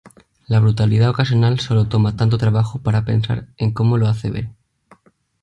[0.47, 4.49] La brutalidad ocasional sólo toma tanto trabajo para pensar en como lo hace ver.